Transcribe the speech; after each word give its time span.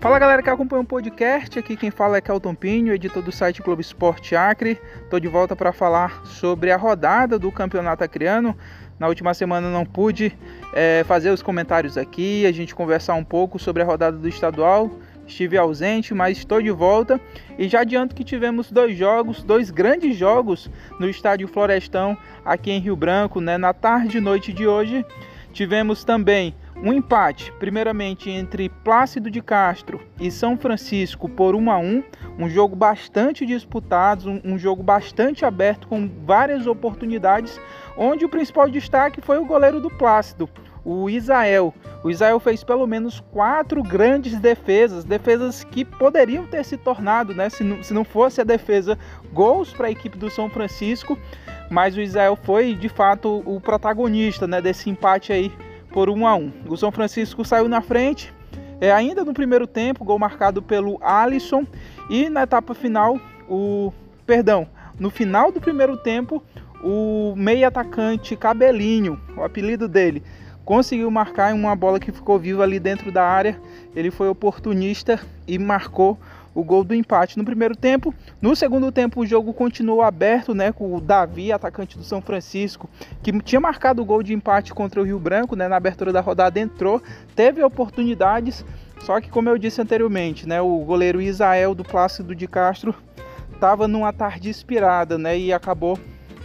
Fala 0.00 0.16
galera 0.16 0.40
que 0.44 0.48
acompanha 0.48 0.82
o 0.82 0.86
podcast, 0.86 1.58
aqui 1.58 1.76
quem 1.76 1.90
fala 1.90 2.18
é 2.18 2.20
Kelton 2.20 2.54
Pinho, 2.54 2.94
editor 2.94 3.20
do 3.20 3.32
site 3.32 3.60
Globo 3.60 3.80
Esporte 3.80 4.36
Acre. 4.36 4.80
Estou 5.02 5.18
de 5.18 5.26
volta 5.26 5.56
para 5.56 5.72
falar 5.72 6.24
sobre 6.24 6.70
a 6.70 6.76
rodada 6.76 7.36
do 7.36 7.50
Campeonato 7.50 8.04
Acreano. 8.04 8.56
Na 8.96 9.08
última 9.08 9.34
semana 9.34 9.68
não 9.68 9.84
pude 9.84 10.38
é, 10.72 11.02
fazer 11.04 11.30
os 11.30 11.42
comentários 11.42 11.98
aqui, 11.98 12.46
a 12.46 12.52
gente 12.52 12.76
conversar 12.76 13.14
um 13.14 13.24
pouco 13.24 13.58
sobre 13.58 13.82
a 13.82 13.84
rodada 13.84 14.16
do 14.16 14.28
estadual. 14.28 14.88
Estive 15.26 15.58
ausente, 15.58 16.14
mas 16.14 16.38
estou 16.38 16.62
de 16.62 16.70
volta 16.70 17.20
e 17.58 17.68
já 17.68 17.80
adianto 17.80 18.14
que 18.14 18.22
tivemos 18.22 18.70
dois 18.70 18.96
jogos, 18.96 19.42
dois 19.42 19.68
grandes 19.68 20.16
jogos 20.16 20.70
no 21.00 21.08
estádio 21.08 21.48
Florestão 21.48 22.16
aqui 22.44 22.70
em 22.70 22.78
Rio 22.78 22.94
Branco, 22.94 23.40
né? 23.40 23.58
Na 23.58 23.74
tarde 23.74 24.18
e 24.18 24.20
noite 24.20 24.52
de 24.52 24.64
hoje 24.64 25.04
tivemos 25.52 26.04
também 26.04 26.54
um 26.82 26.92
empate, 26.92 27.52
primeiramente 27.58 28.30
entre 28.30 28.68
Plácido 28.68 29.30
de 29.30 29.42
Castro 29.42 30.00
e 30.20 30.30
São 30.30 30.56
Francisco 30.56 31.28
por 31.28 31.56
1 31.56 31.70
a 31.70 31.78
1, 31.78 32.04
um 32.38 32.48
jogo 32.48 32.76
bastante 32.76 33.44
disputado, 33.44 34.30
um, 34.30 34.40
um, 34.44 34.58
jogo 34.58 34.82
bastante 34.82 35.44
aberto 35.44 35.88
com 35.88 36.08
várias 36.24 36.66
oportunidades, 36.66 37.60
onde 37.96 38.24
o 38.24 38.28
principal 38.28 38.70
destaque 38.70 39.20
foi 39.20 39.38
o 39.38 39.44
goleiro 39.44 39.80
do 39.80 39.90
Plácido, 39.90 40.48
o 40.84 41.10
Isael. 41.10 41.74
O 42.04 42.10
Isael 42.10 42.38
fez 42.38 42.62
pelo 42.62 42.86
menos 42.86 43.18
quatro 43.32 43.82
grandes 43.82 44.38
defesas, 44.38 45.04
defesas 45.04 45.64
que 45.64 45.84
poderiam 45.84 46.46
ter 46.46 46.64
se 46.64 46.76
tornado, 46.76 47.34
né, 47.34 47.50
se 47.50 47.64
não, 47.64 47.82
se 47.82 47.92
não 47.92 48.04
fosse 48.04 48.40
a 48.40 48.44
defesa, 48.44 48.96
gols 49.32 49.72
para 49.72 49.88
a 49.88 49.90
equipe 49.90 50.16
do 50.16 50.30
São 50.30 50.48
Francisco, 50.48 51.18
mas 51.68 51.96
o 51.96 52.00
Israel 52.00 52.38
foi 52.40 52.72
de 52.74 52.88
fato 52.88 53.42
o 53.44 53.60
protagonista 53.60 54.46
né, 54.46 54.62
desse 54.62 54.88
empate 54.88 55.32
aí 55.32 55.52
por 55.90 56.08
1 56.10 56.26
a 56.26 56.34
1. 56.34 56.52
O 56.68 56.76
São 56.76 56.92
Francisco 56.92 57.44
saiu 57.44 57.68
na 57.68 57.80
frente, 57.80 58.32
é, 58.80 58.92
ainda 58.92 59.24
no 59.24 59.34
primeiro 59.34 59.66
tempo, 59.66 60.04
gol 60.04 60.18
marcado 60.18 60.62
pelo 60.62 60.98
Alisson 61.02 61.66
e 62.08 62.28
na 62.28 62.42
etapa 62.42 62.74
final, 62.74 63.18
o 63.48 63.92
perdão, 64.26 64.68
no 64.98 65.10
final 65.10 65.50
do 65.50 65.60
primeiro 65.60 65.96
tempo, 65.96 66.42
o 66.82 67.34
meio 67.36 67.66
atacante 67.66 68.36
Cabelinho, 68.36 69.20
o 69.36 69.42
apelido 69.42 69.88
dele, 69.88 70.22
conseguiu 70.64 71.10
marcar 71.10 71.50
em 71.50 71.58
uma 71.58 71.74
bola 71.74 71.98
que 71.98 72.12
ficou 72.12 72.38
viva 72.38 72.62
ali 72.62 72.78
dentro 72.78 73.10
da 73.10 73.24
área. 73.24 73.58
Ele 73.96 74.10
foi 74.10 74.28
oportunista 74.28 75.18
e 75.46 75.58
marcou 75.58 76.18
o 76.54 76.62
gol 76.64 76.84
do 76.84 76.94
empate 76.94 77.38
no 77.38 77.44
primeiro 77.44 77.76
tempo. 77.76 78.14
No 78.40 78.54
segundo 78.56 78.90
tempo, 78.90 79.20
o 79.20 79.26
jogo 79.26 79.52
continuou 79.52 80.02
aberto, 80.02 80.54
né, 80.54 80.72
com 80.72 80.94
o 80.94 81.00
Davi, 81.00 81.52
atacante 81.52 81.96
do 81.96 82.04
São 82.04 82.20
Francisco, 82.20 82.88
que 83.22 83.32
tinha 83.40 83.60
marcado 83.60 84.02
o 84.02 84.04
gol 84.04 84.22
de 84.22 84.34
empate 84.34 84.72
contra 84.72 85.00
o 85.00 85.04
Rio 85.04 85.18
Branco, 85.18 85.54
né, 85.54 85.68
na 85.68 85.76
abertura 85.76 86.12
da 86.12 86.20
rodada 86.20 86.58
entrou, 86.58 87.02
teve 87.34 87.62
oportunidades, 87.62 88.64
só 89.00 89.20
que 89.20 89.30
como 89.30 89.48
eu 89.48 89.58
disse 89.58 89.80
anteriormente, 89.80 90.48
né, 90.48 90.60
o 90.60 90.78
goleiro 90.80 91.20
Isael 91.20 91.74
do 91.74 91.84
Plácido 91.84 92.34
de 92.34 92.46
Castro 92.46 92.94
estava 93.52 93.88
numa 93.88 94.12
tarde 94.12 94.48
inspirada, 94.48 95.18
né, 95.18 95.38
e 95.38 95.52
acabou 95.52 95.98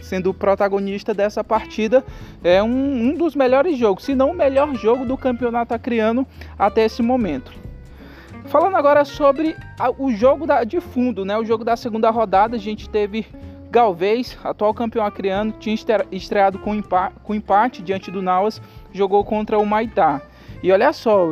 sendo 0.04 0.30
o 0.30 0.34
protagonista 0.34 1.14
dessa 1.14 1.42
partida. 1.42 2.04
É 2.42 2.62
um, 2.62 3.08
um 3.08 3.14
dos 3.14 3.34
melhores 3.34 3.78
jogos, 3.78 4.04
se 4.04 4.14
não 4.14 4.30
o 4.30 4.34
melhor 4.34 4.74
jogo 4.74 5.04
do 5.04 5.16
campeonato 5.16 5.72
acriano 5.74 6.26
até 6.58 6.84
esse 6.84 7.02
momento. 7.02 7.63
Falando 8.44 8.76
agora 8.76 9.04
sobre 9.04 9.56
a, 9.78 9.90
o 9.90 10.12
jogo 10.12 10.46
da, 10.46 10.64
de 10.64 10.80
fundo, 10.80 11.24
né? 11.24 11.36
O 11.36 11.44
jogo 11.44 11.64
da 11.64 11.76
segunda 11.76 12.10
rodada, 12.10 12.56
a 12.56 12.58
gente 12.58 12.88
teve 12.88 13.26
Galvez, 13.70 14.38
atual 14.44 14.72
campeão 14.72 15.04
acriano, 15.04 15.52
tinha 15.58 15.74
estreado 16.12 16.60
com 16.60 16.80
com 17.24 17.34
empate 17.34 17.82
diante 17.82 18.08
do 18.08 18.22
Nauas, 18.22 18.62
jogou 18.92 19.24
contra 19.24 19.58
o 19.58 19.66
Maitá. 19.66 20.22
E 20.62 20.70
olha 20.70 20.92
só, 20.92 21.30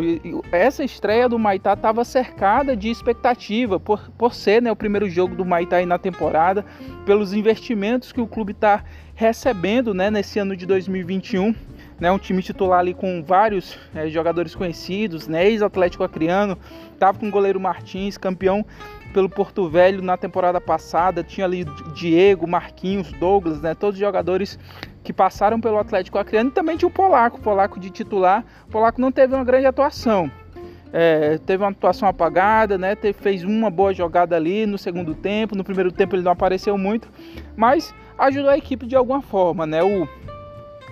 essa 0.51 0.83
estreia 0.83 1.29
do 1.29 1.39
Maitá 1.39 1.75
estava 1.75 2.05
cercada 2.05 2.77
de 2.77 2.91
expectativa 2.91 3.79
por, 3.79 4.11
por 4.19 4.35
ser 4.35 4.61
né, 4.61 4.73
o 4.73 4.77
primeiro 4.77 5.09
jogo 5.09 5.37
do 5.37 5.45
Maitá 5.45 5.77
aí 5.77 5.87
na 5.87 5.99
temporada, 5.99 6.67
pelos 7.07 7.33
investimentos 7.33 8.11
que 8.11 8.21
o 8.21 8.27
clube 8.27 8.51
está 8.51 8.83
recebendo 9.15 9.95
né, 9.95 10.11
nesse 10.11 10.41
ano 10.41 10.57
de 10.57 10.67
2021 10.67 11.55
né, 12.03 12.11
um 12.11 12.19
time 12.19 12.43
titular 12.43 12.81
ali 12.81 12.95
com 12.95 13.23
vários 13.23 13.79
é, 13.95 14.09
jogadores 14.09 14.57
conhecidos, 14.57 15.29
né, 15.29 15.47
ex-Atlético 15.47 16.03
Acreano, 16.03 16.59
tava 16.99 17.17
com 17.17 17.29
o 17.29 17.31
goleiro 17.31 17.61
Martins, 17.61 18.19
campeão 18.19 18.67
pelo 19.15 19.31
Porto 19.31 19.69
Velho 19.69 20.03
na 20.03 20.17
temporada 20.17 20.61
passada, 20.61 21.23
tinha 21.23 21.47
ali 21.47 21.65
Diego, 21.95 22.45
Marquinhos, 22.45 23.13
Douglas, 23.13 23.61
né, 23.61 23.73
todos 23.73 23.95
os 23.95 24.01
jogadores 24.01 24.59
que 25.05 25.13
passaram 25.13 25.61
pelo 25.61 25.79
Atlético 25.79 26.19
Acreano 26.19 26.51
e 26.51 26.53
também 26.53 26.77
tinha 26.77 26.89
o 26.89 26.93
Polaco, 26.93 27.41
Polaco 27.41 27.79
de 27.79 27.89
titular, 27.89 28.45
o 28.67 28.73
Polaco 28.73 29.01
não 29.01 29.13
teve 29.13 29.37
uma 29.37 29.45
grande 29.45 29.67
atuação, 29.67 30.29
é, 30.93 31.39
teve 31.39 31.63
uma 31.63 31.71
atuação 31.71 32.09
apagada, 32.09 32.77
né? 32.77 32.95
Teve, 32.95 33.19
fez 33.19 33.45
uma 33.45 33.71
boa 33.71 33.95
jogada 33.95 34.37
ali 34.37 34.67
no 34.67 34.77
segundo 34.77 35.15
tempo. 35.15 35.57
No 35.57 35.65
primeiro 35.65 35.91
tempo 35.91 36.15
ele 36.15 36.23
não 36.23 36.33
apareceu 36.33 36.77
muito, 36.77 37.09
mas 37.57 37.95
ajudou 38.19 38.51
a 38.51 38.59
equipe 38.59 38.87
de 38.87 38.95
alguma 38.95 39.23
forma, 39.23 39.65
né? 39.65 39.83
O, 39.83 40.07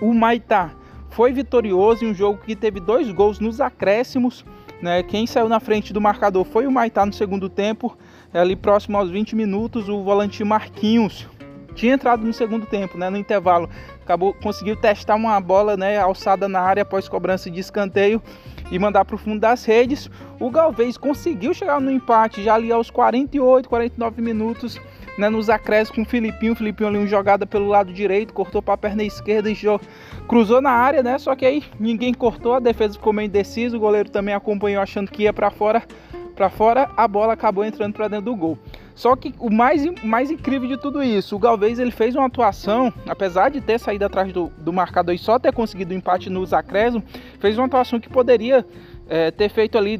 o 0.01 0.11
Maitá 0.11 0.71
foi 1.11 1.31
vitorioso 1.31 2.03
em 2.03 2.09
um 2.09 2.13
jogo 2.13 2.41
que 2.43 2.55
teve 2.55 2.79
dois 2.79 3.11
gols 3.11 3.39
nos 3.39 3.61
acréscimos. 3.61 4.43
Né? 4.81 5.03
Quem 5.03 5.27
saiu 5.27 5.47
na 5.47 5.59
frente 5.59 5.93
do 5.93 6.01
marcador 6.01 6.43
foi 6.43 6.65
o 6.65 6.71
Maitá 6.71 7.05
no 7.05 7.13
segundo 7.13 7.47
tempo, 7.47 7.95
ali 8.33 8.55
próximo 8.55 8.97
aos 8.97 9.11
20 9.11 9.35
minutos, 9.35 9.87
o 9.87 10.01
volante 10.03 10.43
Marquinhos 10.43 11.27
tinha 11.75 11.93
entrado 11.93 12.25
no 12.25 12.33
segundo 12.33 12.65
tempo, 12.65 12.97
né, 12.97 13.09
no 13.09 13.17
intervalo, 13.17 13.69
acabou 14.01 14.33
conseguiu 14.33 14.75
testar 14.75 15.15
uma 15.15 15.39
bola, 15.39 15.77
né, 15.77 15.97
alçada 15.97 16.47
na 16.47 16.59
área 16.59 16.83
após 16.83 17.07
cobrança 17.07 17.49
de 17.49 17.59
escanteio 17.59 18.21
e 18.69 18.77
mandar 18.77 19.05
para 19.05 19.15
o 19.15 19.17
fundo 19.17 19.39
das 19.39 19.63
redes. 19.65 20.09
O 20.39 20.49
Galvez 20.49 20.97
conseguiu 20.97 21.53
chegar 21.53 21.79
no 21.79 21.91
empate 21.91 22.43
já 22.43 22.55
ali 22.55 22.71
aos 22.71 22.89
48, 22.89 23.69
49 23.69 24.21
minutos 24.21 24.79
né, 25.17 25.29
nos 25.29 25.49
acréscimos 25.49 25.95
com 25.95 26.01
o 26.01 26.05
Filipinho. 26.05 26.53
O 26.53 26.55
Filipinho 26.55 26.89
ali 26.89 26.97
uma 26.97 27.07
jogada 27.07 27.45
pelo 27.45 27.67
lado 27.67 27.91
direito, 27.91 28.33
cortou 28.33 28.61
para 28.61 28.73
a 28.75 28.77
perna 28.77 29.03
esquerda 29.03 29.49
e 29.49 29.55
cruzou 30.27 30.61
na 30.61 30.71
área, 30.71 31.03
né? 31.03 31.17
Só 31.17 31.35
que 31.35 31.45
aí 31.45 31.63
ninguém 31.79 32.13
cortou, 32.13 32.53
a 32.53 32.59
defesa 32.59 32.93
ficou 32.93 33.13
meio 33.13 33.27
indecisa, 33.27 33.75
o 33.75 33.79
goleiro 33.79 34.09
também 34.09 34.33
acompanhou 34.33 34.81
achando 34.81 35.11
que 35.11 35.23
ia 35.23 35.33
para 35.33 35.51
fora. 35.51 35.83
Para 36.35 36.49
fora, 36.49 36.89
a 36.95 37.07
bola 37.07 37.33
acabou 37.33 37.63
entrando 37.63 37.93
para 37.93 38.07
dentro 38.07 38.25
do 38.25 38.35
gol. 38.35 38.57
Só 38.95 39.15
que 39.15 39.33
o 39.39 39.49
mais, 39.49 39.83
mais 40.03 40.31
incrível 40.31 40.67
de 40.67 40.77
tudo 40.77 41.03
isso, 41.03 41.35
o 41.35 41.39
Galvez 41.39 41.79
ele 41.79 41.91
fez 41.91 42.15
uma 42.15 42.25
atuação, 42.25 42.93
apesar 43.07 43.49
de 43.49 43.61
ter 43.61 43.79
saído 43.79 44.05
atrás 44.05 44.31
do, 44.31 44.51
do 44.57 44.71
marcador 44.71 45.13
e 45.13 45.17
só 45.17 45.39
ter 45.39 45.53
conseguido 45.53 45.93
o 45.93 45.97
empate 45.97 46.29
nos 46.29 46.53
acréscimos, 46.53 47.03
fez 47.39 47.57
uma 47.57 47.65
atuação 47.65 47.99
que 47.99 48.09
poderia 48.09 48.65
é, 49.09 49.31
ter 49.31 49.49
feito 49.49 49.77
ali 49.77 49.99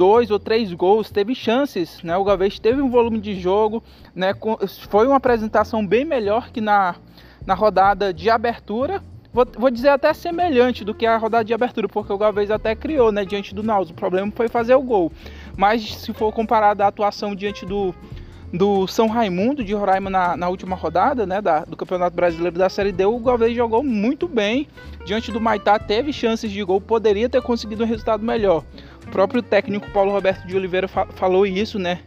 dois 0.00 0.30
ou 0.30 0.38
três 0.38 0.72
gols, 0.72 1.10
teve 1.10 1.34
chances, 1.34 2.02
né? 2.02 2.16
O 2.16 2.24
Galvez 2.24 2.58
teve 2.58 2.80
um 2.80 2.88
volume 2.88 3.20
de 3.20 3.38
jogo, 3.38 3.84
né? 4.14 4.32
Foi 4.88 5.06
uma 5.06 5.16
apresentação 5.16 5.86
bem 5.86 6.06
melhor 6.06 6.50
que 6.50 6.58
na, 6.58 6.94
na 7.44 7.52
rodada 7.52 8.10
de 8.10 8.30
abertura. 8.30 9.02
Vou, 9.30 9.46
vou 9.58 9.70
dizer 9.70 9.90
até 9.90 10.14
semelhante 10.14 10.86
do 10.86 10.94
que 10.94 11.04
a 11.04 11.18
rodada 11.18 11.44
de 11.44 11.52
abertura, 11.52 11.86
porque 11.86 12.10
o 12.10 12.16
Galvez 12.16 12.50
até 12.50 12.74
criou, 12.74 13.12
né? 13.12 13.26
Diante 13.26 13.54
do 13.54 13.62
Naus. 13.62 13.90
O 13.90 13.94
problema 13.94 14.32
foi 14.34 14.48
fazer 14.48 14.74
o 14.74 14.80
gol. 14.80 15.12
Mas 15.54 15.96
se 15.96 16.14
for 16.14 16.32
comparado 16.32 16.82
a 16.82 16.86
atuação 16.86 17.34
diante 17.34 17.66
do, 17.66 17.94
do 18.52 18.86
São 18.86 19.06
Raimundo 19.06 19.62
de 19.62 19.74
Roraima 19.74 20.10
na, 20.10 20.36
na 20.36 20.48
última 20.48 20.74
rodada, 20.74 21.26
né, 21.26 21.40
da, 21.40 21.64
do 21.64 21.76
Campeonato 21.76 22.16
Brasileiro 22.16 22.58
da 22.58 22.68
Série 22.68 22.90
D, 22.90 23.04
o 23.04 23.18
Galvez 23.18 23.54
jogou 23.54 23.84
muito 23.84 24.26
bem 24.26 24.66
diante 25.04 25.30
do 25.30 25.40
Maitá, 25.40 25.78
teve 25.78 26.12
chances 26.12 26.50
de 26.50 26.62
gol, 26.64 26.80
poderia 26.80 27.28
ter 27.28 27.42
conseguido 27.42 27.84
um 27.84 27.86
resultado 27.86 28.24
melhor. 28.24 28.64
O 29.06 29.10
próprio 29.10 29.42
técnico 29.42 29.90
Paulo 29.90 30.12
Roberto 30.12 30.46
de 30.46 30.56
Oliveira 30.56 30.86
fa 30.86 31.06
falou 31.06 31.46
isso, 31.46 31.78
né, 31.78 32.00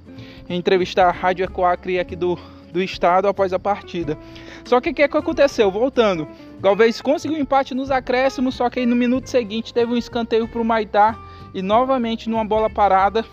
em 0.49 0.57
entrevista 0.57 1.03
à 1.03 1.11
Rádio 1.11 1.43
Ecoacri 1.43 1.99
aqui 1.99 2.15
do, 2.15 2.37
do 2.71 2.81
estado 2.81 3.27
após 3.27 3.53
a 3.53 3.59
partida. 3.59 4.17
Só 4.63 4.79
que 4.79 4.89
o 4.89 4.93
que, 4.93 5.07
que 5.07 5.17
aconteceu? 5.17 5.69
Voltando, 5.69 6.27
Galvez 6.59 7.01
conseguiu 7.01 7.37
empate 7.37 7.75
nos 7.75 7.91
acréscimos, 7.91 8.55
só 8.55 8.69
que 8.69 8.79
aí 8.79 8.85
no 8.85 8.95
minuto 8.95 9.29
seguinte 9.29 9.73
teve 9.73 9.91
um 9.91 9.97
escanteio 9.97 10.47
para 10.47 10.61
o 10.61 10.65
Maitá 10.65 11.17
e 11.53 11.61
novamente 11.61 12.29
numa 12.29 12.45
bola 12.45 12.69
parada, 12.69 13.25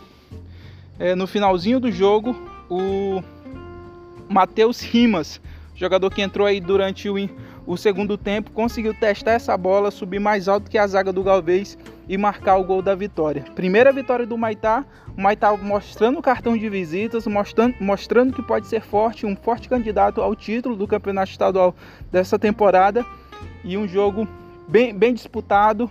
é, 0.99 1.15
no 1.15 1.27
finalzinho 1.27 1.79
do 1.79 1.93
jogo, 1.93 2.37
o 2.69 3.23
Matheus 4.29 4.83
Rimas, 4.83 5.41
jogador 5.75 6.11
que 6.11 6.21
entrou 6.21 6.47
aí 6.47 6.61
durante 6.61 7.09
o, 7.09 7.15
o 7.67 7.77
segundo 7.77 8.19
tempo, 8.19 8.51
conseguiu 8.51 8.93
testar 8.93 9.33
essa 9.33 9.57
bola, 9.57 9.91
subir 9.91 10.19
mais 10.19 10.49
alto 10.49 10.69
que 10.69 10.77
a 10.77 10.87
zaga 10.87 11.13
do 11.13 11.23
Galvez 11.23 11.79
e 12.11 12.19
marcar 12.19 12.57
o 12.57 12.65
gol 12.65 12.83
da 12.83 12.93
vitória. 12.93 13.45
Primeira 13.55 13.93
vitória 13.93 14.27
do 14.27 14.37
Maitá, 14.37 14.85
o 15.17 15.23
Maitá 15.23 15.57
mostrando 15.57 16.19
o 16.19 16.23
cartão 16.23 16.59
de 16.59 16.69
visitas, 16.69 17.25
mostrando, 17.25 17.77
mostrando 17.81 18.33
que 18.33 18.43
pode 18.43 18.67
ser 18.67 18.83
forte, 18.83 19.25
um 19.25 19.37
forte 19.37 19.69
candidato 19.69 20.21
ao 20.21 20.35
título 20.35 20.75
do 20.75 20.89
campeonato 20.89 21.31
estadual 21.31 21.73
dessa 22.11 22.37
temporada 22.37 23.07
e 23.63 23.79
um 23.79 23.87
jogo 23.87 24.27
bem, 24.67 24.93
bem 24.93 25.15
disputado, 25.15 25.89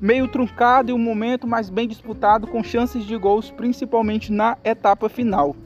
meio 0.00 0.28
truncado 0.28 0.92
em 0.92 0.94
um 0.94 0.98
momento, 0.98 1.48
mas 1.48 1.68
bem 1.68 1.88
disputado, 1.88 2.46
com 2.46 2.62
chances 2.62 3.04
de 3.04 3.16
gols, 3.16 3.50
principalmente 3.50 4.30
na 4.30 4.56
etapa 4.62 5.08
final. 5.08 5.56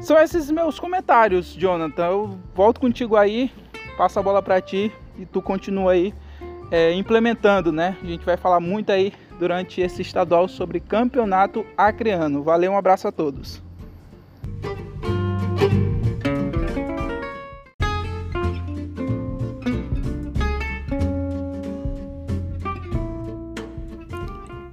São 0.00 0.18
esses 0.18 0.50
meus 0.50 0.80
comentários, 0.80 1.54
Jonathan. 1.54 2.06
Eu 2.06 2.38
volto 2.56 2.80
contigo 2.80 3.14
aí, 3.14 3.52
passo 3.96 4.18
a 4.18 4.22
bola 4.22 4.42
para 4.42 4.60
ti 4.60 4.90
e 5.16 5.24
tu 5.24 5.40
continua 5.40 5.92
aí 5.92 6.12
é, 6.72 6.92
implementando, 6.92 7.70
né? 7.70 7.96
A 8.02 8.06
gente 8.06 8.26
vai 8.26 8.36
falar 8.36 8.58
muito 8.58 8.90
aí 8.90 9.12
durante 9.38 9.80
esse 9.80 10.02
estadual 10.02 10.48
sobre 10.48 10.80
campeonato 10.80 11.64
acreano. 11.76 12.42
Valeu, 12.42 12.72
um 12.72 12.76
abraço 12.76 13.08
a 13.08 13.12
todos. 13.12 13.62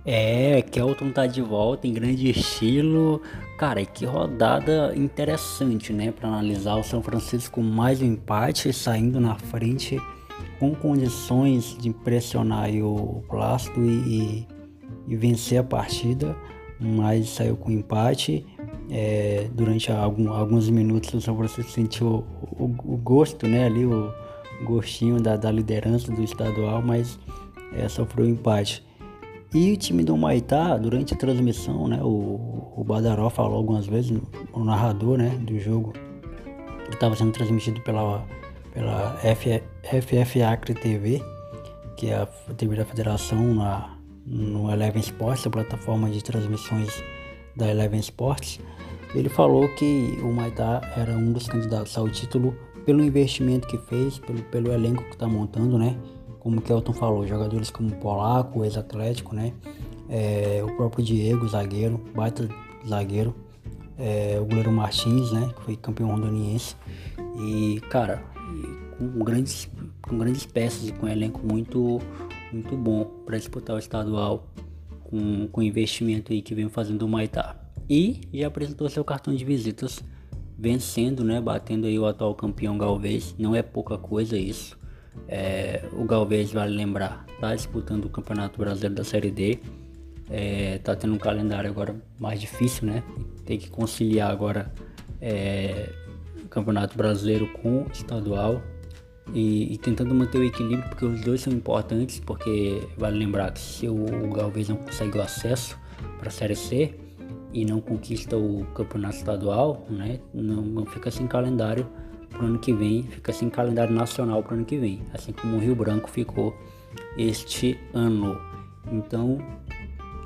É, 0.07 0.61
Kelton 0.61 1.11
tá 1.11 1.25
de 1.25 1.41
volta 1.41 1.87
em 1.87 1.93
grande 1.93 2.29
estilo. 2.29 3.21
Cara, 3.57 3.83
que 3.85 4.05
rodada 4.05 4.93
interessante, 4.95 5.91
né? 5.91 6.11
Para 6.11 6.29
analisar 6.29 6.75
o 6.75 6.83
São 6.83 7.01
Francisco 7.01 7.61
mais 7.61 8.01
um 8.01 8.05
empate, 8.05 8.71
saindo 8.71 9.19
na 9.19 9.35
frente 9.35 9.99
com 10.59 10.73
condições 10.75 11.75
de 11.77 11.91
pressionar 11.91 12.69
o 12.69 13.23
Plácido 13.27 13.83
e, 13.85 14.47
e, 15.07 15.15
vencer 15.15 15.59
a 15.59 15.63
partida, 15.63 16.35
mas 16.79 17.29
saiu 17.29 17.55
com 17.55 17.71
empate. 17.71 18.45
É, 18.89 19.47
durante 19.53 19.91
algum, 19.91 20.31
alguns 20.31 20.69
minutos 20.69 21.13
o 21.13 21.19
São 21.19 21.35
Francisco 21.35 21.71
sentiu 21.71 22.07
o, 22.07 22.63
o, 22.63 22.93
o 22.93 22.97
gosto, 22.97 23.47
né? 23.47 23.65
Ali 23.65 23.85
o 23.85 24.13
gostinho 24.63 25.19
da, 25.21 25.35
da 25.35 25.51
liderança 25.51 26.11
do 26.11 26.23
estadual, 26.23 26.81
mas 26.81 27.19
é, 27.73 27.87
sofreu 27.89 28.27
empate. 28.27 28.85
E 29.53 29.71
o 29.71 29.77
time 29.77 30.03
do 30.03 30.17
Maitá, 30.17 30.77
durante 30.77 31.13
a 31.13 31.17
transmissão, 31.17 31.87
né, 31.87 31.99
o, 32.01 32.73
o 32.75 32.83
Badaró 32.83 33.29
falou 33.29 33.55
algumas 33.55 33.87
vezes, 33.87 34.19
o 34.51 34.63
narrador 34.63 35.17
né, 35.17 35.29
do 35.29 35.57
jogo, 35.59 35.93
que 36.85 36.93
estava 36.93 37.15
sendo 37.15 37.31
transmitido 37.31 37.79
pela, 37.81 38.25
pela 38.73 39.17
F, 39.23 39.63
FF 39.83 40.41
Acre 40.41 40.73
TV, 40.73 41.21
que 41.95 42.09
é 42.09 42.15
a 42.15 42.25
TV 42.57 42.75
da 42.75 42.83
federação 42.83 43.53
na, 43.53 43.94
no 44.25 44.71
Eleven 44.71 45.01
Sports, 45.01 45.45
a 45.45 45.49
plataforma 45.49 46.09
de 46.09 46.23
transmissões 46.23 47.03
da 47.55 47.69
Eleven 47.69 47.99
Sports. 47.99 48.59
Ele 49.13 49.29
falou 49.29 49.67
que 49.75 50.17
o 50.21 50.33
Maitá 50.33 50.81
era 50.97 51.13
um 51.13 51.31
dos 51.31 51.47
candidatos 51.47 51.97
ao 51.97 52.09
título 52.09 52.55
pelo 52.85 53.03
investimento 53.03 53.67
que 53.67 53.77
fez, 53.77 54.19
pelo, 54.19 54.43
pelo 54.43 54.71
elenco 54.71 55.03
que 55.03 55.13
está 55.13 55.27
montando, 55.27 55.77
né? 55.77 55.97
como 56.45 56.59
o 56.59 56.61
Kelton 56.61 56.93
falou, 56.93 57.25
jogadores 57.25 57.71
como 57.71 57.89
o 57.89 57.95
Polaco, 57.95 58.63
ex-atlético, 58.63 59.33
né? 59.33 59.51
É, 60.07 60.61
o 60.63 60.75
próprio 60.75 61.03
Diego, 61.03 61.47
zagueiro, 61.47 61.99
baita 62.13 62.47
zagueiro, 62.87 63.33
é, 63.97 64.37
o 64.39 64.45
goleiro 64.45 64.71
Martins, 64.71 65.31
né? 65.31 65.51
Que 65.55 65.63
foi 65.63 65.75
campeão 65.75 66.11
rondoniense. 66.11 66.75
E, 67.39 67.81
cara, 67.89 68.23
com 68.95 69.23
grandes, 69.23 69.67
com 70.03 70.19
grandes 70.19 70.45
peças 70.45 70.87
e 70.87 70.91
com 70.91 71.07
um 71.07 71.09
elenco 71.09 71.41
muito, 71.43 71.99
muito 72.55 72.75
bom 72.77 73.03
para 73.25 73.37
disputar 73.37 73.75
o 73.75 73.79
estadual 73.79 74.47
com, 75.03 75.47
com 75.47 75.61
o 75.61 75.63
investimento 75.63 76.31
aí 76.31 76.41
que 76.41 76.55
vem 76.55 76.69
fazendo 76.69 77.03
o 77.03 77.07
Maitá. 77.07 77.55
E 77.89 78.21
já 78.33 78.47
apresentou 78.47 78.89
seu 78.89 79.03
cartão 79.03 79.35
de 79.35 79.43
visitas, 79.43 80.01
vencendo, 80.57 81.23
né? 81.23 81.39
Batendo 81.39 81.85
aí 81.85 81.99
o 81.99 82.05
atual 82.05 82.33
campeão 82.33 82.77
Galvez. 82.77 83.35
Não 83.37 83.53
é 83.53 83.61
pouca 83.61 83.97
coisa 83.97 84.37
isso. 84.37 84.77
É, 85.27 85.87
o 85.93 86.05
Galvez, 86.05 86.51
vale 86.51 86.75
lembrar, 86.75 87.25
está 87.33 87.53
disputando 87.53 88.05
o 88.05 88.09
Campeonato 88.09 88.57
Brasileiro 88.57 88.95
da 88.95 89.03
Série 89.03 89.31
D. 89.31 89.59
É, 90.29 90.79
tá 90.79 90.95
tendo 90.95 91.13
um 91.13 91.19
calendário 91.19 91.69
agora 91.69 91.95
mais 92.17 92.39
difícil, 92.39 92.87
né? 92.87 93.03
Tem 93.45 93.59
que 93.59 93.69
conciliar 93.69 94.31
agora 94.31 94.73
é, 95.21 95.89
Campeonato 96.55 96.97
Brasileiro 96.97 97.47
com 97.49 97.85
estadual 97.91 98.63
e, 99.33 99.73
e, 99.73 99.77
tentando 99.77 100.13
manter 100.13 100.37
o 100.37 100.43
equilíbrio, 100.43 100.87
porque 100.89 101.05
os 101.05 101.21
dois 101.21 101.41
são 101.41 101.51
importantes, 101.51 102.19
porque 102.19 102.87
vale 102.97 103.17
lembrar 103.17 103.51
que 103.51 103.59
se 103.59 103.87
o, 103.87 103.95
o 103.95 104.33
Galvez 104.33 104.69
não 104.69 104.77
consegue 104.77 105.17
o 105.17 105.21
acesso 105.21 105.77
para 106.19 106.29
a 106.29 106.31
Série 106.31 106.55
C 106.55 106.93
e 107.51 107.65
não 107.65 107.81
conquista 107.81 108.37
o 108.37 108.65
Campeonato 108.75 109.15
Estadual, 109.15 109.85
né? 109.89 110.19
Não, 110.33 110.61
não 110.61 110.85
fica 110.85 111.09
sem 111.09 111.25
calendário 111.25 111.87
para 112.29 112.43
o 112.43 112.45
ano 112.45 112.59
que 112.59 112.73
vem, 112.73 113.03
fica 113.03 113.31
sem 113.33 113.49
calendário 113.49 113.93
nacional 113.93 114.43
para 114.43 114.53
o 114.53 114.57
ano 114.57 114.65
que 114.65 114.77
vem, 114.77 115.01
assim 115.13 115.31
como 115.31 115.57
o 115.57 115.59
Rio 115.59 115.75
Branco 115.75 116.09
ficou 116.09 116.55
este 117.17 117.79
ano. 117.93 118.37
Então, 118.91 119.39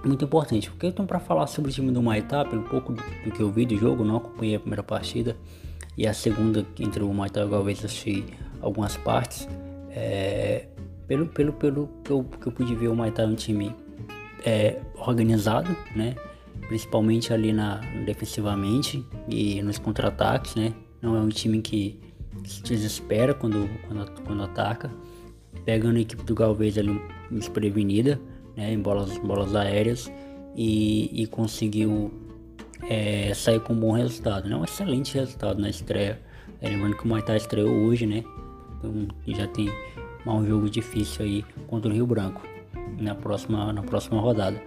muito 0.04 0.26
importante. 0.26 0.70
Porque 0.70 0.88
então 0.88 1.06
para 1.06 1.20
falar 1.20 1.48
sobre 1.48 1.72
o 1.72 1.74
time 1.74 1.92
do 1.92 2.02
Maitá, 2.02 2.46
pelo 2.46 2.64
pouco 2.64 2.94
do 2.94 3.32
que 3.32 3.42
eu 3.42 3.52
vi 3.52 3.66
do 3.66 3.78
jogo, 3.78 4.04
não 4.04 4.18
acompanhei 4.18 4.56
a 4.56 4.60
primeira 4.60 4.84
partida 4.84 5.38
e 5.98 6.08
a 6.08 6.14
segunda 6.14 6.66
entre 6.80 7.04
o 7.04 7.14
Maitá 7.14 7.42
e 7.42 7.46
o 7.46 7.50
Galvez 7.50 7.84
assisti 7.84 8.26
algumas 8.62 8.98
partes. 8.98 9.48
É, 9.92 10.68
pelo, 11.08 11.28
pelo, 11.28 11.54
pelo 11.54 11.90
que 12.04 12.12
eu, 12.12 12.24
que 12.24 12.48
eu 12.48 12.52
pude 12.52 12.76
ver, 12.76 12.88
o 12.88 12.96
Maitá 12.96 13.24
é 13.24 13.26
um 13.26 13.36
time 13.36 13.76
é, 14.46 14.80
organizado, 14.96 15.76
né? 15.96 16.16
Principalmente 16.68 17.34
ali 17.34 17.52
na 17.52 17.82
defensivamente 18.06 19.04
e 19.28 19.62
nos 19.62 19.80
contra-ataques, 19.80 20.56
né? 20.56 20.74
Não 21.02 21.16
é 21.16 21.20
um 21.20 21.30
time 21.30 21.62
que, 21.62 22.00
se 22.44 22.62
desespera 22.64 23.34
quando, 23.34 23.70
quando, 23.88 24.22
quando 24.22 24.44
ataca. 24.44 24.92
Pegando 25.66 25.98
a 25.98 26.02
equipe 26.02 26.24
do 26.24 26.36
Galvez 26.36 26.78
ali 26.78 27.02
desprevenida, 27.32 28.20
né, 28.56 28.74
em 28.74 28.80
bolas, 28.80 29.18
bolas 29.18 29.56
aéreas 29.56 30.12
e, 30.56 31.24
e 31.24 31.28
conseguiu 31.28 32.12
é, 32.88 33.34
sair 33.34 33.60
com 33.60 33.74
um 33.74 33.80
bom 33.80 33.92
resultado, 33.92 34.48
né? 34.48 34.56
Um 34.56 34.64
excelente 34.64 35.16
resultado 35.16 35.60
na 35.62 35.70
estreia. 35.70 36.22
É, 36.62 36.70
lembrando 36.70 36.98
que 36.98 37.06
o 37.06 37.08
Maitá 37.08 37.36
estreou 37.36 37.70
hoje, 37.70 38.06
né? 38.06 38.24
Então 38.80 39.08
já 39.28 39.48
tem 39.48 39.70
um 40.26 40.46
jogo 40.46 40.70
difícil 40.70 41.26
aí 41.26 41.46
contra 41.68 41.90
o 41.92 41.94
Rio 41.94 42.08
Branco 42.08 42.42
na 42.98 43.16
próxima, 43.16 43.72
na 43.72 43.84
próxima 43.84 44.20
rodada. 44.20 44.62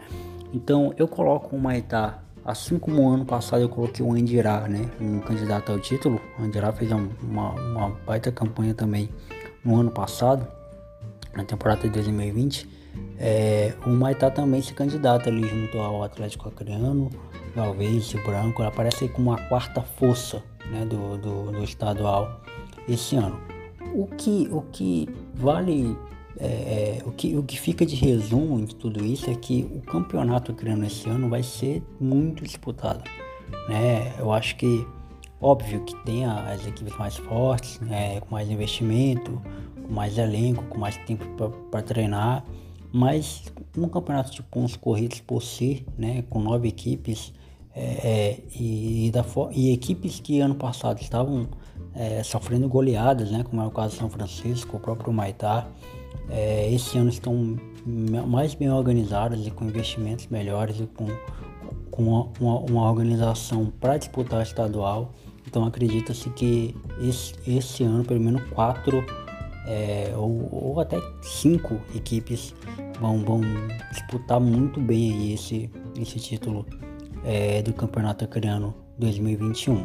Então 0.53 0.93
eu 0.97 1.09
coloco 1.09 1.57
o 1.57 1.59
Maitá 1.59 2.23
Assim 2.45 2.77
como 2.77 3.09
ano 3.09 3.25
passado 3.25 3.63
eu 3.63 3.69
coloquei 3.69 4.05
o 4.05 4.13
Andirá, 4.13 4.67
né, 4.69 4.91
um 5.01 5.21
candidato 5.21 5.71
ao 5.71 5.79
título, 5.79 6.21
o 6.37 6.43
Andirá 6.43 6.73
fez 6.73 6.91
uma, 6.91 7.51
uma 7.51 7.91
baita 8.05 8.33
campanha 8.33 8.75
também 8.75 9.09
no 9.65 9.77
ano 9.79 9.93
passado, 9.93 10.45
na 11.37 11.45
temporada 11.45 11.83
de 11.83 11.91
2020. 11.91 12.69
É, 13.17 13.75
o 13.87 13.91
Maitá 13.91 14.29
também 14.29 14.61
se 14.61 14.75
candidata 14.75 15.31
ali 15.31 15.49
junto 15.49 15.79
ao 15.79 16.03
Atlético 16.03 16.49
Acreano, 16.49 17.11
o 17.55 18.25
Branco, 18.25 18.61
ela 18.61 18.73
aparece 18.73 19.07
como 19.09 19.33
a 19.33 19.39
quarta 19.43 19.81
força 19.81 20.43
né, 20.69 20.85
do, 20.85 21.17
do, 21.19 21.53
do 21.53 21.63
estadual 21.63 22.41
esse 22.89 23.15
ano. 23.15 23.39
O 23.95 24.07
que, 24.07 24.49
o 24.51 24.63
que 24.73 25.09
vale 25.35 25.97
é, 26.39 26.47
é, 26.47 27.03
o, 27.05 27.13
que, 27.13 27.37
o 27.37 27.43
que 27.43 27.59
fica 27.59 27.85
de 27.85 27.95
resumo 27.95 28.65
de 28.65 28.75
tudo 28.75 29.05
isso 29.05 29.31
é 29.31 29.35
que 29.35 29.69
o 29.75 29.81
campeonato 29.81 30.53
criando 30.55 30.85
esse 30.85 31.09
ano 31.09 31.29
vai 31.29 31.43
ser 31.43 31.83
muito 32.01 32.43
disputado. 32.43 33.05
Né? 33.69 34.15
Eu 34.19 34.33
acho 34.33 34.57
que, 34.57 34.87
óbvio 35.41 35.85
que 35.85 35.95
tem 36.05 36.25
as 36.25 36.67
equipes 36.67 36.97
mais 36.97 37.17
fortes, 37.17 37.79
né? 37.81 38.21
com 38.21 38.35
mais 38.35 38.51
investimento, 38.51 39.41
com 39.87 39.93
mais 39.93 40.17
elenco, 40.17 40.65
com 40.65 40.79
mais 40.79 40.97
tempo 40.99 41.25
para 41.71 41.83
treinar, 41.83 42.45
mas 42.93 43.45
um 43.77 43.89
campeonato 43.89 44.33
de 44.33 44.43
pontos 44.43 44.77
corridos 44.77 45.21
por 45.21 45.43
si, 45.43 45.87
né? 45.99 46.25
com 46.29 46.41
nove 46.41 46.69
equipes, 46.69 47.33
é, 47.75 47.83
é 47.83 48.39
e, 48.55 49.11
da, 49.13 49.25
e 49.53 49.73
equipes 49.73 50.21
que 50.21 50.41
ano 50.41 50.55
passado 50.55 51.01
estavam 51.01 51.49
é, 51.95 52.23
sofrendo 52.23 52.69
goleadas, 52.69 53.31
né? 53.31 53.43
como 53.43 53.63
é 53.63 53.67
o 53.67 53.71
caso 53.71 53.95
de 53.95 53.99
São 54.01 54.11
Francisco, 54.11 54.77
o 54.77 54.81
próprio 54.81 55.13
Maitá 55.13 55.69
é, 56.31 56.73
esse 56.73 56.97
ano 56.99 57.11
estão 57.11 57.57
mais 58.27 58.55
bem 58.55 58.71
organizadas 58.71 59.47
e 59.47 59.51
com 59.51 59.65
investimentos 59.65 60.27
melhores 60.29 60.79
e 60.81 60.87
com, 60.87 61.07
com 61.91 62.03
uma, 62.03 62.29
uma, 62.41 62.59
uma 62.61 62.91
organização 62.91 63.73
para 63.81 63.97
disputar 63.97 64.43
estadual. 64.43 65.13
Então 65.47 65.65
acredita-se 65.67 66.31
que 66.31 66.77
esse, 67.01 67.35
esse 67.47 67.83
ano 67.83 68.05
pelo 68.05 68.21
menos 68.21 68.43
quatro 68.51 69.05
é, 69.67 70.13
ou, 70.17 70.49
ou, 70.53 70.81
até 70.81 71.01
cinco 71.23 71.81
equipes 71.95 72.55
vão, 73.01 73.19
vão 73.19 73.41
disputar 73.91 74.41
muito 74.41 74.81
bem 74.81 75.33
esse, 75.33 75.71
esse 76.01 76.19
título 76.19 76.65
é, 77.25 77.63
do 77.63 77.73
Campeonato 77.73 78.25
Acreano 78.25 78.75
2021. 78.99 79.85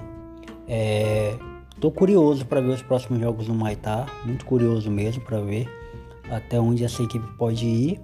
É, 0.68 1.38
tô 1.80 1.92
curioso 1.92 2.46
para 2.46 2.62
ver 2.62 2.72
os 2.72 2.82
próximos 2.82 3.20
jogos 3.20 3.48
do 3.48 3.54
Maitá, 3.54 4.06
muito 4.26 4.46
curioso 4.46 4.90
mesmo 4.92 5.24
para 5.24 5.40
ver 5.40 5.70
até 6.30 6.60
onde 6.60 6.84
essa 6.84 7.02
equipe 7.04 7.26
pode 7.38 7.66
ir. 7.66 8.02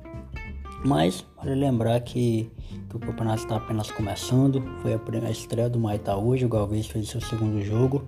Mas 0.86 1.26
vale 1.38 1.56
lembrar 1.56 2.00
que, 2.02 2.52
que 2.90 2.96
o 2.96 3.00
campeonato 3.00 3.44
está 3.44 3.56
apenas 3.56 3.90
começando. 3.90 4.62
Foi 4.82 4.94
a, 4.94 5.32
estreia 5.32 5.70
do 5.70 5.80
Maitá 5.80 6.18
hoje. 6.18 6.46
O 6.46 6.50
Galvez 6.50 6.88
fez 6.88 7.08
seu 7.08 7.22
segundo 7.22 7.62
jogo. 7.62 8.04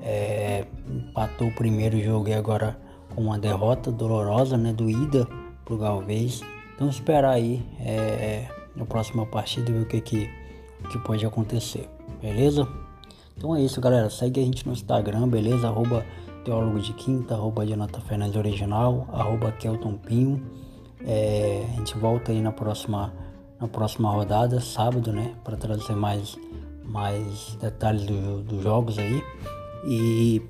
É, 0.00 0.66
empatou 0.88 1.48
o 1.48 1.54
primeiro 1.54 2.00
jogo 2.00 2.28
e 2.28 2.34
agora 2.34 2.78
com 3.14 3.22
uma 3.22 3.38
derrota 3.38 3.92
dolorosa 3.92 4.56
né, 4.56 4.72
do 4.72 4.88
Ida 4.88 5.28
pro 5.64 5.76
Galvez. 5.76 6.42
Então 6.74 6.88
esperar 6.88 7.34
aí 7.34 7.62
é, 7.78 8.48
na 8.74 8.84
próxima 8.86 9.26
partida 9.26 9.70
ver 9.70 9.82
o 9.82 9.86
que, 9.86 10.00
que, 10.00 10.30
que 10.90 10.98
pode 10.98 11.24
acontecer. 11.24 11.88
Beleza? 12.20 12.66
Então 13.36 13.54
é 13.54 13.62
isso, 13.62 13.80
galera. 13.80 14.08
Segue 14.10 14.40
a 14.40 14.44
gente 14.44 14.66
no 14.66 14.72
Instagram, 14.72 15.28
beleza? 15.28 15.66
Arroba 15.68 16.04
Teólogo 16.44 16.78
de 16.78 16.92
Quinta, 16.92 17.34
arroba 17.34 17.66
Jonathan 17.66 18.00
Fernandes 18.00 18.36
Original, 18.36 19.08
arroba 19.12 19.50
Kelton 19.52 19.96
Pinho. 19.96 20.42
É, 21.06 21.66
a 21.72 21.76
gente 21.78 21.96
volta 21.98 22.32
aí 22.32 22.40
na 22.40 22.52
próxima, 22.52 23.12
na 23.60 23.66
próxima 23.68 24.10
rodada, 24.10 24.60
sábado, 24.60 25.12
né? 25.12 25.34
Para 25.42 25.56
trazer 25.56 25.94
mais, 25.94 26.36
mais 26.84 27.56
detalhes 27.60 28.04
dos 28.04 28.42
do 28.44 28.62
jogos 28.62 28.98
aí. 28.98 29.22
E 29.86 30.42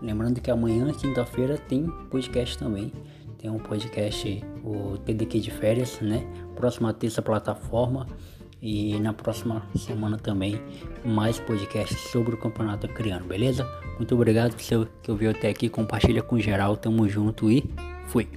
lembrando 0.00 0.40
que 0.40 0.50
amanhã, 0.50 0.92
quinta-feira, 0.92 1.58
tem 1.58 1.88
podcast 2.10 2.56
também. 2.56 2.92
Tem 3.38 3.50
um 3.50 3.58
podcast, 3.58 4.44
o 4.64 4.98
TDQ 4.98 5.40
de 5.40 5.50
férias, 5.50 6.00
né? 6.00 6.26
Próxima 6.56 6.92
terça 6.92 7.22
plataforma. 7.22 8.06
E 8.60 8.98
na 8.98 9.12
próxima 9.12 9.62
semana 9.76 10.18
também 10.18 10.60
mais 11.04 11.38
podcasts 11.38 12.10
sobre 12.10 12.34
o 12.34 12.38
Campeonato 12.38 12.86
Acreano, 12.86 13.26
beleza? 13.26 13.64
Muito 13.96 14.14
obrigado 14.14 14.54
por 14.54 14.62
você 14.62 14.86
que 15.02 15.10
ouviu 15.10 15.30
até 15.30 15.48
aqui, 15.48 15.68
compartilha 15.68 16.22
com 16.22 16.38
geral, 16.38 16.76
tamo 16.76 17.08
junto 17.08 17.50
e 17.50 17.64
fui! 18.06 18.28